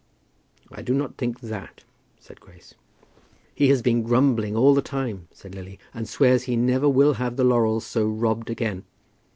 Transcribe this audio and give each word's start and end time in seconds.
"I 0.71 0.81
do 0.81 0.95
not 0.95 1.17
think 1.17 1.41
that," 1.41 1.83
said 2.19 2.39
Grace. 2.41 2.73
"He 3.53 3.67
has 3.67 3.83
been 3.83 4.01
grumbling 4.01 4.55
all 4.55 4.73
the 4.73 4.81
time," 4.81 5.27
said 5.31 5.53
Lily, 5.53 5.77
"and 5.93 6.09
swears 6.09 6.45
he 6.45 6.55
never 6.55 6.89
will 6.89 7.13
have 7.21 7.35
the 7.35 7.43
laurels 7.43 7.85
so 7.85 8.07
robbed 8.07 8.49
again. 8.49 8.83